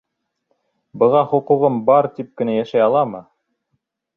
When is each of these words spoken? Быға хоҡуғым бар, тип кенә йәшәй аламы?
Быға 1.03 1.21
хоҡуғым 1.33 1.77
бар, 1.91 2.09
тип 2.17 2.33
кенә 2.41 2.59
йәшәй 2.61 2.85
аламы? 2.87 3.25